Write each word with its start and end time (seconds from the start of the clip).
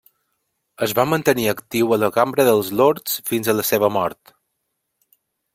Es 0.85 0.95
va 0.99 1.05
mantenir 1.11 1.45
actiu 1.53 1.93
a 1.97 2.01
la 2.05 2.09
Cambra 2.17 2.47
dels 2.49 2.73
Lords 2.81 3.21
fins 3.31 3.53
a 3.55 3.59
la 3.59 3.69
seva 3.73 3.95
mort. 4.01 4.37